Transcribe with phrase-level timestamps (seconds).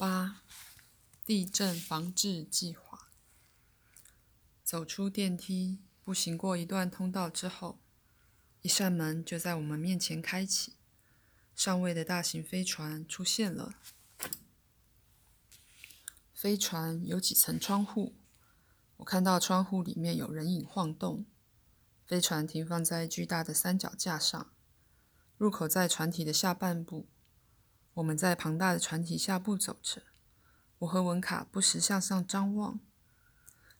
[0.00, 0.40] 八、
[1.26, 3.10] 地震防治计划。
[4.64, 7.78] 走出电梯，步行过一段通道之后，
[8.62, 10.76] 一扇门就在我们面前开启。
[11.54, 13.74] 上位的大型飞船出现了。
[16.32, 18.16] 飞船有几层窗户，
[18.96, 21.26] 我看到窗户里面有人影晃动。
[22.06, 24.50] 飞船停放在巨大的三脚架上，
[25.36, 27.06] 入口在船体的下半部。
[27.94, 30.02] 我们在庞大的船体下步走着，
[30.78, 32.80] 我和文卡不时向上张望。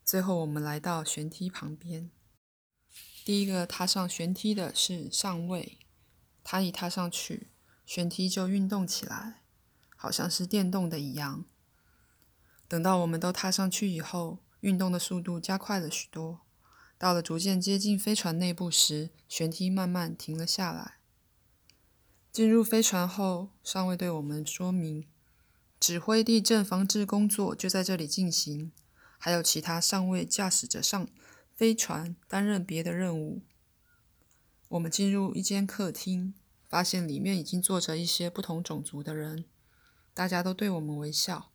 [0.04, 2.10] 最后，我们来到舷梯旁边。
[3.24, 5.78] 第一个踏上舷梯的是上尉，
[6.42, 7.48] 他一踏上去，
[7.86, 9.42] 舷梯就运动起来，
[9.96, 11.44] 好像是电动的一样。
[12.66, 16.40] 等到我们都踏上去以后，运动的速度加快了许多。
[16.98, 20.99] 到了逐渐接近飞船内部时，舷梯慢慢停了下来。
[22.32, 25.04] 进入飞船后，上尉对我们说明，
[25.80, 28.70] 指挥地震防治工作就在这里进行，
[29.18, 31.08] 还有其他上尉驾驶着上
[31.56, 33.42] 飞船担任别的任务。
[34.68, 36.32] 我们进入一间客厅，
[36.68, 39.46] 发现里面已经坐着一些不同种族的人，
[40.14, 41.50] 大家都对我们微笑，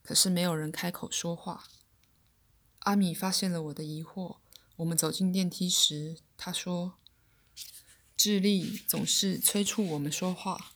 [0.00, 1.64] 可是没有人开口说话。
[2.80, 4.36] 阿米发现了我的疑惑，
[4.76, 6.94] 我们走进电梯时，他说。
[8.22, 10.72] 智力总是催促我们说话，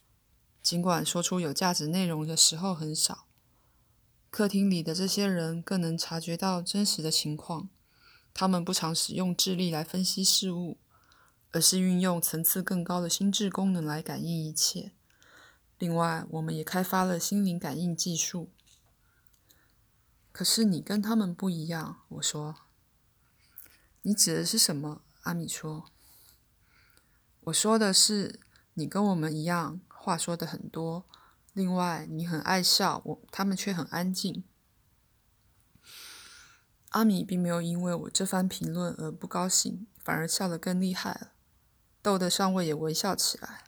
[0.63, 3.27] 尽管说出有价值内容的时候很少。
[4.31, 7.69] 客厅里的这些人更能察觉到真实的情况。
[8.33, 10.79] 他们不常使用智力来分析事物，
[11.51, 14.93] 而是运用层次更高的心智功能来感应一切。
[15.79, 18.51] 另外，我们也开发了心灵感应技术。
[20.33, 22.55] 可是你跟他们不一样，我说。
[24.01, 25.03] 你指的是什么？
[25.25, 25.91] 阿米说。
[27.45, 28.41] 我说的是，
[28.73, 31.05] 你跟我们一样，话说的很多。
[31.53, 34.45] 另外，你很爱笑，我他们却很安静。
[36.91, 41.33] 阿米并没有因为我这番评论而不高兴，反而笑得更厉害了，
[42.01, 43.65] 逗得上尉也微笑起来。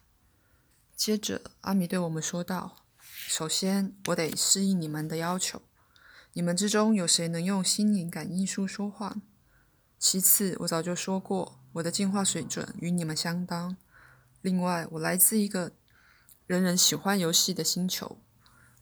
[0.96, 5.60] 接着，阿米对我们说道：“首先，我得适应你们的要求。
[6.32, 9.16] 你们之中有谁能用心灵感应术说话？
[9.98, 13.76] 其次，我早就说过。”我的进化水准与你们相当。
[14.40, 15.72] 另外，我来自一个
[16.46, 18.18] 人人喜欢游戏的星球。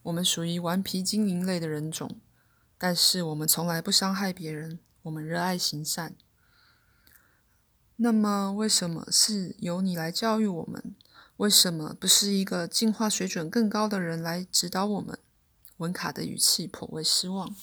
[0.03, 2.21] 我们属于顽皮精灵类的人种，
[2.77, 4.79] 但是我们从来不伤害别人。
[5.03, 6.15] 我们热爱行善。
[7.97, 10.95] 那么，为什么是由你来教育我们？
[11.37, 15.19] 为什么不是一个进化水准更高的人来指导我们？
[15.77, 17.53] 文卡的语气颇为失望。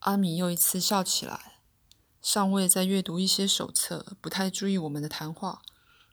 [0.00, 1.53] 阿米又一次笑起来。
[2.24, 5.60] 上尉在阅读一些手册，不太注意我们的谈话，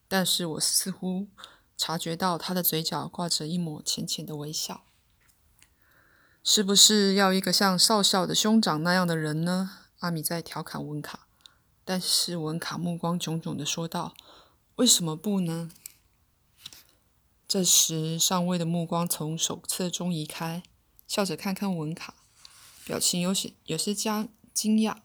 [0.10, 1.30] 但是我似乎
[1.78, 4.84] 察觉到他的嘴角挂着一抹浅浅的微笑。
[6.44, 9.78] 是不是要一个像少校的兄长那样的人呢？
[10.00, 11.28] 阿米在调侃文卡，
[11.86, 14.14] 但是文卡目光炯炯的说道
[14.76, 15.72] ：“为什么不呢？”
[17.48, 20.62] 这时，上尉的目光从手册中移开，
[21.08, 22.16] 笑着看看文卡，
[22.84, 24.98] 表情有些有些惊惊讶。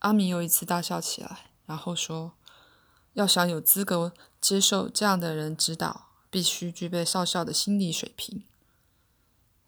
[0.00, 2.34] 阿米又一次大笑起来，然后说
[3.14, 8.44] ：“要想有资格接受这样的人指导，必须具备少校的心理水平。”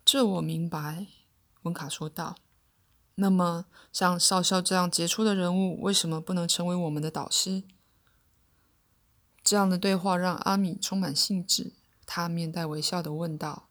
[0.04, 1.06] 这我明白，
[1.62, 2.36] 温卡说道。
[3.16, 7.62] “那么，像少校这样杰出的人物，为什么不能成为我们的导师？”
[9.42, 11.72] 这样的对话让阿米充满兴致，
[12.04, 13.68] 他面带微笑的问道：“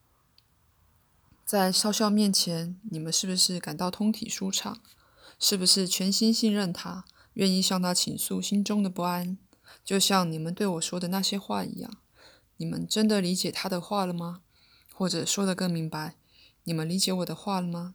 [1.45, 4.81] 在少校面前，你们是不是感到通体舒畅？”
[5.47, 9.37] 是不是全心信任他，愿意向他倾诉心中的不安，
[9.83, 11.97] 就像你们对我说的那些话一样？
[12.57, 14.41] 你们真的理解他的话了吗？
[14.91, 16.15] 或者说得更明白，
[16.63, 17.93] 你们理解我的话了吗？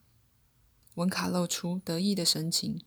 [0.95, 2.81] 文卡露出得意的神情。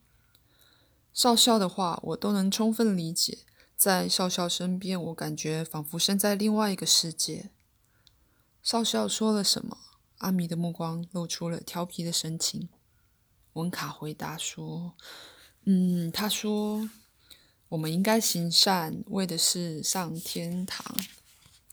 [1.13, 3.39] 少校的话我都能充分理解，
[3.75, 7.49] 在少校身边，我感觉仿佛身在另外一个世界。
[8.61, 9.77] 少校说了什么？
[10.19, 12.69] 阿米的目光露出了调皮的神情。
[13.53, 14.93] 文卡回答说
[15.65, 16.89] ：“嗯，他说
[17.69, 20.83] 我们应该行善，为的是上天堂。”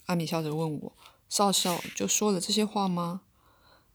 [0.07, 0.97] 阿米笑着问我
[1.29, 3.23] ：“少校就说了这些话吗？”“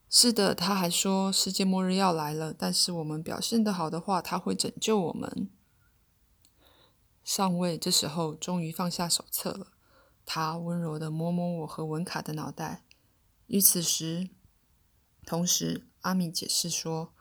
[0.10, 5.50] 是的。”他还说：“世界末日要来了，但是我们表现得好的话，他会拯救我们。”
[7.24, 9.68] 上尉这时候终于放下手册了，
[10.26, 12.84] 他温柔地摸摸我和文卡的脑袋。
[13.48, 14.30] 与此时，
[15.26, 17.15] 同时阿米解释说。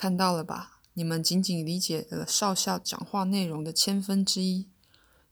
[0.00, 0.80] 看到了吧？
[0.94, 4.66] 你们仅仅理解了少校讲话内容的千分之一。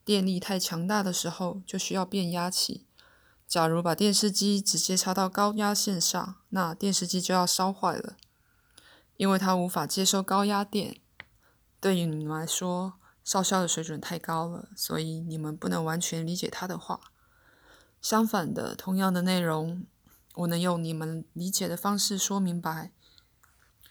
[0.05, 2.87] 电力太强大的时候，就需要变压器。
[3.47, 8.19] 假如把电视机直接插到高压线上，那电视机就要烧坏了，
[9.17, 10.99] 因为它无法接收高压电。
[11.81, 17.01] 对于你们来说，少校的水准太高了，所以你们不能完全理解他的话。
[18.03, 19.87] 相反的，同样的内容，
[20.35, 22.93] 我能用你们理解的方式说明白。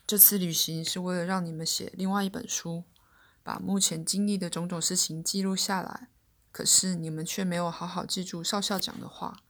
[0.08, 2.86] 这次旅行是为了让你们写另外一本书，
[3.44, 6.08] 把目前经历的种种事情记录下来。
[6.54, 9.44] 可是你们却没有好好记住少校讲的话，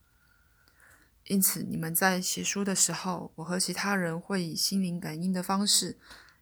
[1.26, 6.00] 因此你们在写书的时候，我和其他人会以心灵感应的方式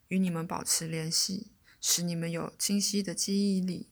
[0.08, 1.52] 与你们保持联系。
[1.88, 3.92] 使你们有清晰的记忆力。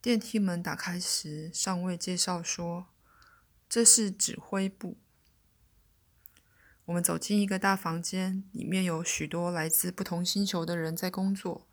[0.00, 2.86] 电梯门打开时，上尉介绍说
[3.68, 4.96] ：“这是指挥部。”
[6.90, 11.64] 我们走进一个大房间，里面有许多来自不同星球的人在工作，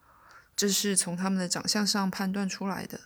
[0.56, 3.00] 这是从他们的长相上判断出来的。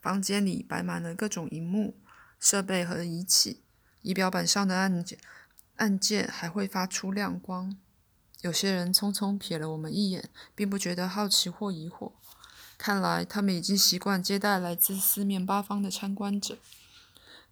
[0.00, 1.98] 房间里摆满了各种荧幕、
[2.40, 3.60] 设备和仪器，
[4.00, 5.18] 仪表板上的按键
[5.76, 7.76] 按键还会发出亮光。
[8.40, 12.12] 有些人匆匆瞥了我们一眼，并不觉得好奇或疑惑。
[12.78, 16.56] 看来他们已经习惯接待来自四面八方的参观者，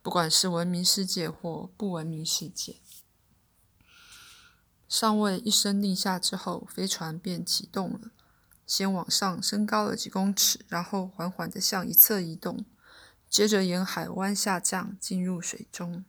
[0.01, 2.77] 不管是文明世界或不文明世界。
[4.97, 8.13] 上尉一声令下之后，飞船便启动了，
[8.65, 12.65] 先往上升高了几公尺，然后缓缓地向一侧移动，
[13.29, 16.05] 接着沿海湾下降，进入水中。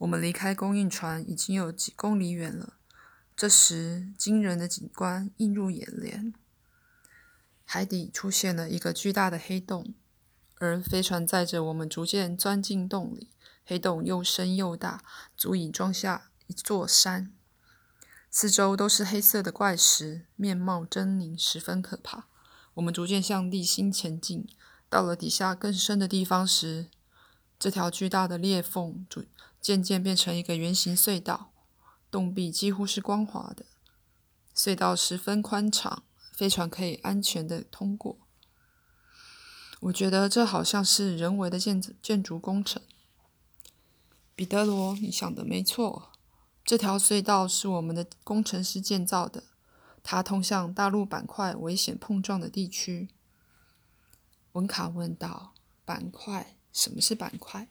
[0.00, 2.74] 我们离开供应船已经有几公里远了。
[3.34, 6.34] 这时，惊人的景观映入眼帘。
[7.64, 9.94] 海底出现了一个巨大的黑洞，
[10.58, 13.30] 而飞船载着我们逐渐钻进洞里。
[13.64, 15.02] 黑洞又深又大，
[15.34, 17.32] 足以装下一座山。
[18.34, 22.28] 四周都是黑色的怪石，面貌狰狞，十分可怕。
[22.72, 24.48] 我们逐渐向地心前进，
[24.88, 26.88] 到了底下更深的地方时，
[27.58, 29.26] 这条巨大的裂缝逐
[29.60, 31.52] 渐渐变成一个圆形隧道。
[32.10, 33.66] 洞壁几乎是光滑的，
[34.56, 36.02] 隧道十分宽敞，
[36.32, 38.16] 飞船可以安全的通过。
[39.80, 42.80] 我觉得这好像是人为的建建筑工程。
[44.34, 46.11] 彼得罗，你想的没错，
[46.64, 49.44] 这条隧道是我们的工程师建造的，
[50.02, 53.08] 它通向大陆板块危险碰撞的地区。
[54.52, 55.54] 文卡问道
[55.84, 56.56] ：“板块？
[56.72, 57.68] 什么是板块？”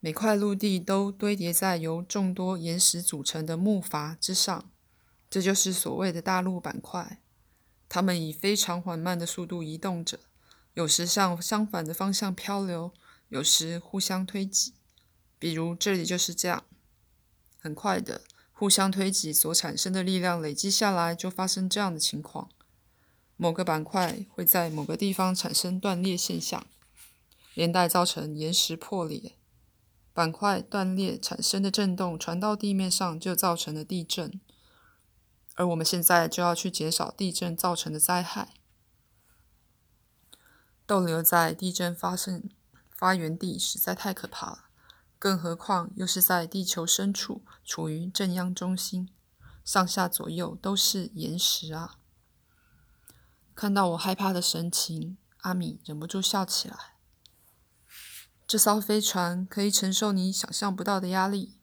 [0.00, 4.70] 每块陆地都堆叠在由众多岩石组成的木筏之上，
[5.28, 7.20] 这就是所谓的大陆板块。
[7.88, 10.20] 它们以非常缓慢的速度移动着，
[10.74, 12.92] 有时向相反的方向漂流，
[13.28, 14.74] 有时互相推挤。
[15.38, 16.64] 比如这里就是这样。
[17.60, 22.48] 很快的，互相推挤所产生的力量累积下来，就发生这样的情况：
[23.36, 26.66] 某个板块会在某个地方产生断裂现象，
[27.54, 29.36] 连带造成岩石破裂。
[30.12, 34.40] 板块断裂产生的震动传到地面上，就造成了地震。
[35.54, 38.54] 而我们现在就要去减少地震造成的灾害。
[40.86, 42.48] 逗留在地震发生
[42.88, 44.67] 发源地实在太可怕了，
[45.18, 49.08] 更何况又是在地球深处，处于正央中心，
[49.64, 51.96] 上下左右都是岩石啊！
[53.54, 56.94] 看到我害怕的神情，阿米忍不住笑起来。
[58.46, 61.60] 这艘飞船可以承受你想象不到的压力。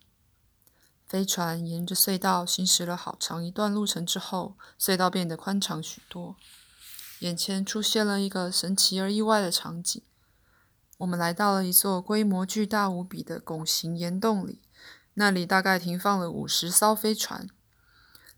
[1.08, 6.36] 飞船沿着隧道行驶了好长一段路程之后，隧道变得宽敞许多。
[7.20, 10.04] 眼前出现了一个神奇而意外的场景：
[10.98, 14.62] 我们来到了一座规模巨大无比的拱形岩洞里，
[15.16, 17.50] 那里大概停放了五十艘飞船，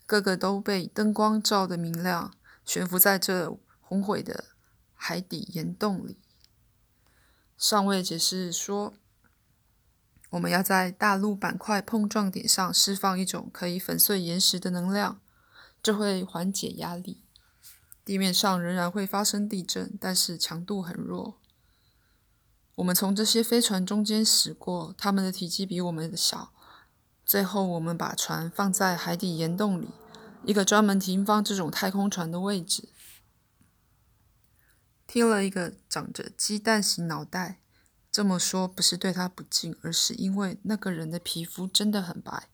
[0.06, 2.34] 个个都被灯光照得明亮，
[2.64, 4.46] 悬浮在这宏伟的
[4.94, 6.18] 海底岩洞里。
[7.56, 8.94] 上尉解释说
[10.30, 15.20] ：“我们要在大陆板块碰撞点上释放一种可以粉碎岩石的能量，
[15.80, 17.22] 这会缓解压力。
[18.04, 21.38] 地面上仍然会发生地震，但是强度很弱。
[22.78, 26.52] 我们从这些飞船中间驶过，它们的体积比我们的小。
[27.24, 29.88] 最后，我们把船放在海底岩洞里，
[30.44, 32.88] 一个专门停放这种太空船的位置。”
[35.08, 37.60] 听了一个长着鸡蛋形脑袋，
[38.12, 42.48] 这么说不是对他不敬，而是因为那个人的皮肤真的很白，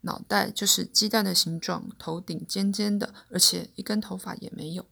[0.00, 4.86] 脑袋就是鸡蛋的形状，头顶尖尖的，而且一根头发也没有。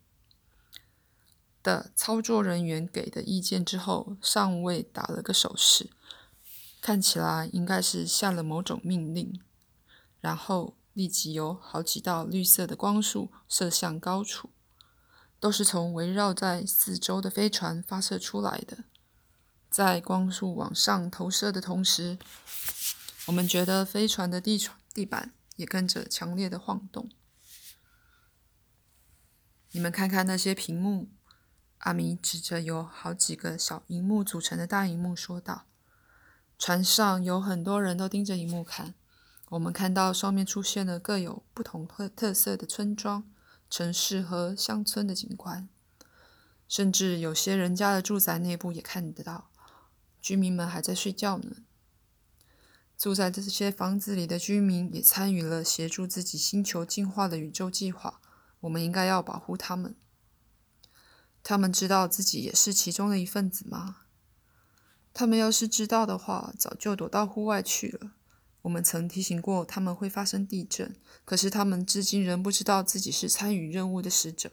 [1.62, 5.90] 的操作人员给的意见之后，上尉打了个手势，
[6.80, 9.40] 看起来应该是下了某种命令，
[10.20, 14.50] 然后立即有好几道绿色的光束射向高处。
[15.40, 18.84] 都是从围绕在四周的飞船发射出来的。
[19.70, 22.18] 在光束往上投射的同时，
[23.24, 24.60] 我们觉得飞船的地
[24.92, 27.08] 地板也跟着强烈的晃动。
[29.70, 31.08] 你们看看那些屏幕，
[31.80, 35.64] 阿米指着有好几个小荧幕组成的大荧幕说道
[36.58, 38.94] ：“船上有很多人都盯着荧幕看。
[39.50, 43.24] 我们看到上面出现了各有不同特特色的村庄、
[43.68, 45.68] 城市和乡村的景观，
[46.68, 49.50] 甚至有些人家的住宅内部也看得到。
[50.20, 51.56] 居民们还在睡觉呢。
[52.98, 58.20] 住在这些房子里的居民也参与了协助自己星球进化的宇宙计划。”
[58.60, 59.96] 我们应该要保护他们。
[61.50, 64.02] 他们知道自己也是其中的一份子吗？
[65.12, 68.12] 他们要是知道的话，早就躲到户外去了。
[68.62, 74.52] 我们曾提醒过他们会发生地震，可是他们至今仍不知道自己是参与任务的使者，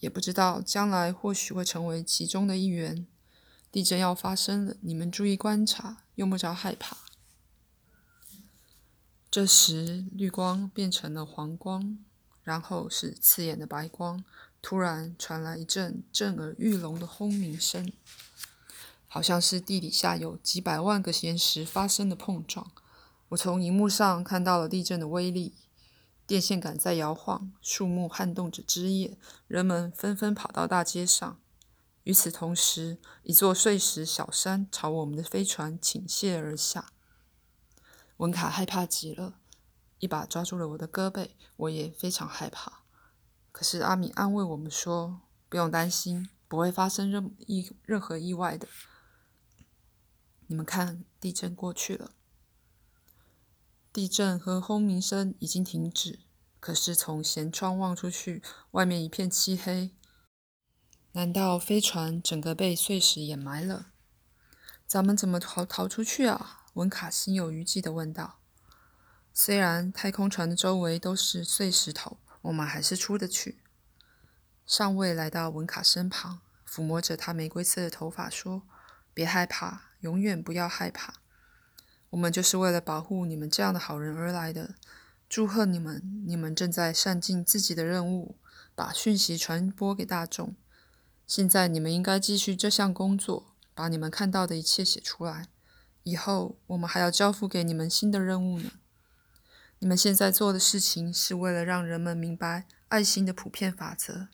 [0.00, 3.06] 也不知道将来或许会成为其中的一员。
[3.70, 6.96] 地震要发生了，你们注意观察，用不着害怕。
[9.30, 11.98] 这时，绿光变成了黄光。
[12.42, 14.22] 然后是刺眼的白光，
[14.68, 17.92] 突然传来一阵震耳欲聋的轰鸣声，
[19.06, 22.72] 好像是地底下有几百万个岩石发生的碰撞。
[23.28, 25.54] 我从荧幕上看到了地震的威力，
[26.26, 31.38] 电线杆在摇晃，树木撼动着枝叶，人们纷纷跑到大街上。
[32.02, 36.90] 与此同时，一座碎石小山朝我们的飞船倾泻而下。
[38.16, 39.38] 文卡害怕极了。
[40.00, 42.82] 一把抓住了我的胳膊，我也非常害怕。
[43.56, 48.68] 可是阿米安慰我们说：“不用担心，不会发生任意任何意外的。”
[50.46, 52.10] 你们看，地震过去了，
[53.94, 56.20] 地震和轰鸣声已经停止。
[56.60, 59.96] 可是从舷窗望出去，外面一片漆黑。
[61.12, 63.86] 难道飞船整个被碎石掩埋了？
[64.86, 66.66] 咱们怎么逃逃出去啊？
[66.74, 68.38] 文卡心有余悸地问道。
[69.32, 73.58] 虽然太空船的周围都是碎石头，我们还是出得去。
[74.64, 78.62] 上尉来到文卡身旁，抚摸着他玫瑰色的头发，说
[79.12, 81.14] ：“别害怕，永远不要害怕。
[82.10, 84.76] 我们就是为了保护你们这样的好人而来的。
[85.28, 88.36] 祝贺你们，你们正在善尽自己的任务，
[88.76, 90.54] 把讯息传播给大众。
[91.26, 95.48] 现在你们应该继续这项工作，把你们看到的一切写出来。
[96.04, 98.70] 以后我们还要交付给你们新的任务呢。”
[99.78, 104.28] 你们现在做的事情是为了让人们明白爱心的普遍法则，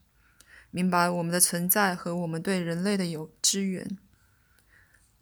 [0.71, 3.99] 明白我们的存在和我们对人类的有支援。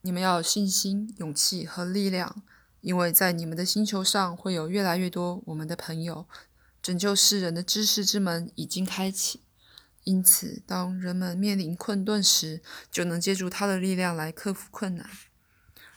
[0.02, 2.42] 你们要有信心、勇气和力量，
[2.82, 6.26] 因为在你们的星球上会有越来越多我们的朋友。
[6.82, 9.42] 拯救世人的知识之门已经开启，
[10.04, 15.08] 因此当人们面临困顿时，就能借助他的力量来克服困难。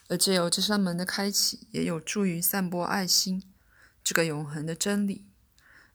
[0.09, 3.43] 而借由这扇门的开启，也有助于散播爱心。
[4.03, 5.25] 这个永恒的真理，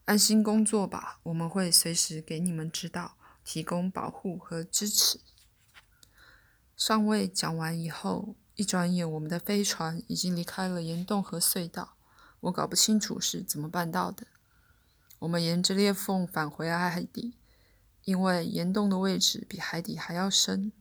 [0.07, 1.21] 安心工作吧。
[1.25, 5.21] 我们会随时给你们指导，提供保护和支持。
[6.75, 11.97] 上尉讲完以后，一转眼，我们的飞船已经离开了岩洞和隧道。
[12.41, 14.27] 我搞不清楚是怎么办到的。
[15.19, 17.35] 我们沿着裂缝返回海底，
[18.05, 20.73] 因为岩洞的位置比海底还要深。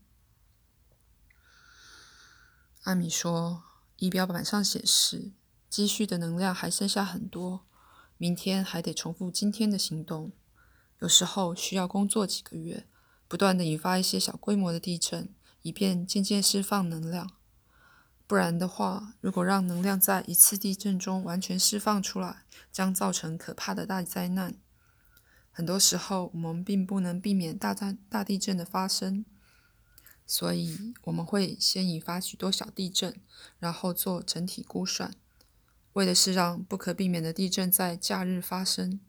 [2.83, 3.63] 阿米说
[3.97, 5.33] ：“仪表板上显示。”
[5.69, 7.65] 积蓄的能量还剩下很多，
[8.17, 10.31] 明天还得重复今天的行动。
[10.99, 12.87] 有时候需要工作几个月，
[13.27, 15.29] 不断的引发一些小规模的地震，
[15.61, 17.31] 以便渐渐释放能量。
[18.25, 24.55] 不然的话，如果让能量在一次地震中完全释放出来，将造成可怕的大灾难。
[25.51, 29.25] 很多时候，我们并不能避免大灾大地震的发生，
[30.25, 33.21] 所以我们会先引发许多小地震，
[33.59, 35.15] 然后做整体估算。
[35.97, 38.99] 为的是让不可避免的地震在假日发生，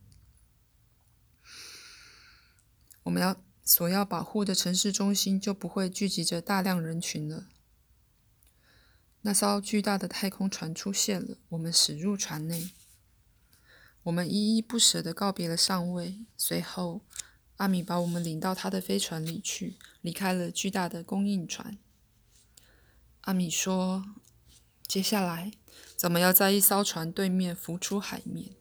[3.02, 7.46] 我们要所要保护的城市中心就不会聚集着大量人群了。
[9.20, 12.70] 那艘巨大的太空船出现了，我们驶入船内，
[14.04, 16.24] 我们依依不舍地告别了上尉。
[16.38, 17.02] 随后，
[17.58, 21.76] 阿米把我们领到他的飞船里去，离开了巨大的供应船。
[23.22, 24.06] 阿米说
[24.88, 25.52] ：“接下来。”
[25.98, 28.52] 怎么要在一艘船对面浮出海面。